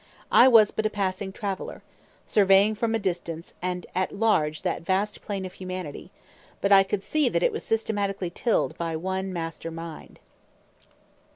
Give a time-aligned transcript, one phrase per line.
[0.31, 1.83] I was but a passing traveller,
[2.25, 6.09] surveying from a distance and at large that vast plain of humanity;
[6.59, 10.19] but I could see that it was systematically tilled by one master mind.